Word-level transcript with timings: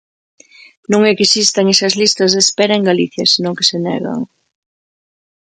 Non 0.91 1.01
é 1.09 1.11
que 1.17 1.25
existan 1.27 1.65
esas 1.73 1.93
listas 2.01 2.29
de 2.31 2.39
espera 2.45 2.73
en 2.79 2.87
Galicia, 2.89 3.25
senón 3.33 3.57
que 3.57 3.67
se 3.69 3.77
negan. 3.87 4.19